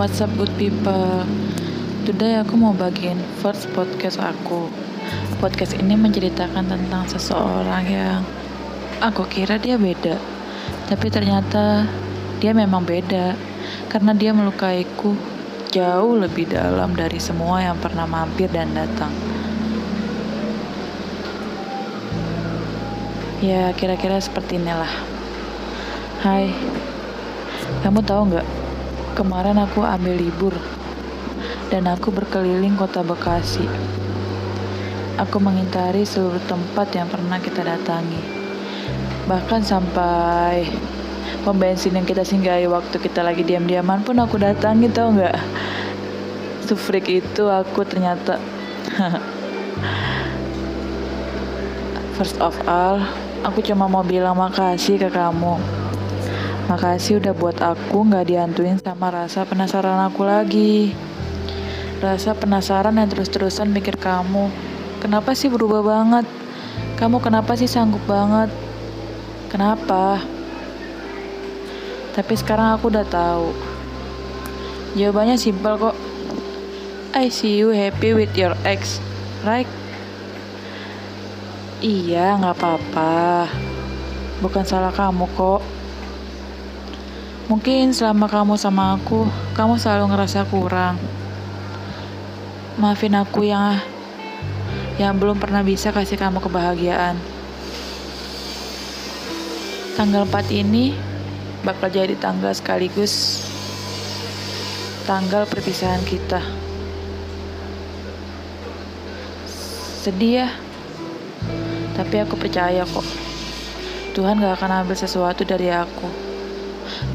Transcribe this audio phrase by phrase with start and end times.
[0.00, 1.28] What's up good people.
[2.08, 4.72] Today aku mau bagiin first podcast aku.
[5.44, 8.24] Podcast ini menceritakan tentang seseorang yang
[9.04, 10.16] Aku kira dia beda
[10.88, 11.84] Tapi ternyata
[12.40, 13.36] dia memang beda
[13.92, 15.12] Karena dia melukaiku
[15.68, 19.12] jauh lebih dalam dari semua yang pernah mampir dan datang.
[23.44, 24.94] Ya kira-kira seperti inilah.
[26.24, 26.54] Hai
[27.84, 28.48] Kamu tahu nggak
[29.14, 30.56] Kemarin aku ambil libur
[31.70, 33.62] dan aku berkeliling kota Bekasi.
[35.22, 38.18] Aku mengintari seluruh tempat yang pernah kita datangi.
[39.30, 40.66] Bahkan sampai
[41.46, 45.38] pom bensin yang kita singgahi waktu kita lagi diam-diaman pun aku datangi tau nggak?
[46.66, 48.40] Sufrik itu aku ternyata
[52.18, 52.98] First of all,
[53.46, 55.83] aku cuma mau bilang makasih ke kamu
[56.64, 60.96] Makasih udah buat aku nggak diantuin sama rasa penasaran aku lagi.
[62.00, 64.48] Rasa penasaran yang terus-terusan mikir kamu.
[65.04, 66.24] Kenapa sih berubah banget?
[66.96, 68.48] Kamu kenapa sih sanggup banget?
[69.52, 70.24] Kenapa?
[72.16, 73.52] Tapi sekarang aku udah tahu.
[74.96, 75.96] Jawabannya simpel kok.
[77.12, 79.04] I see you happy with your ex,
[79.44, 79.68] right?
[81.84, 83.52] Iya, nggak apa-apa.
[84.40, 85.83] Bukan salah kamu kok.
[87.44, 90.96] Mungkin selama kamu sama aku, kamu selalu ngerasa kurang.
[92.80, 93.76] Maafin aku yang
[94.96, 97.20] yang belum pernah bisa kasih kamu kebahagiaan.
[99.92, 100.96] Tanggal 4 ini
[101.60, 103.44] bakal jadi tanggal sekaligus
[105.04, 106.40] tanggal perpisahan kita.
[110.00, 110.48] Sedih ya,
[111.92, 113.04] tapi aku percaya kok.
[114.16, 116.33] Tuhan gak akan ambil sesuatu dari aku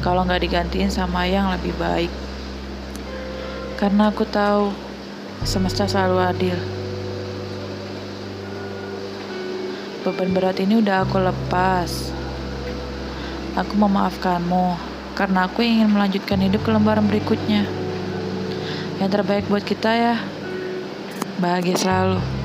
[0.00, 2.12] kalau nggak digantiin sama yang lebih baik.
[3.78, 4.74] Karena aku tahu
[5.46, 6.58] semesta selalu adil.
[10.02, 12.14] Beban berat ini udah aku lepas.
[13.58, 14.78] Aku memaafkanmu
[15.18, 17.66] karena aku ingin melanjutkan hidup ke lembaran berikutnya.
[19.02, 20.16] Yang terbaik buat kita ya.
[21.38, 22.37] Bahagia selalu.